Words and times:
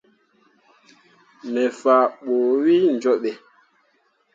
Me 1.51 1.63
faa 1.81 2.03
ɓu 2.23 2.33
wǝ 2.63 2.75
jooɓǝ. 3.01 3.31